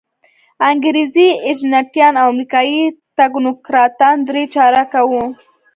انګریزي 0.69 1.27
ایجنټان 1.45 2.13
او 2.21 2.27
امریکایي 2.33 2.81
تکنوکراتان 3.19 4.15
درې 4.27 4.43
چارکه 4.53 5.01
وو. 5.09 5.23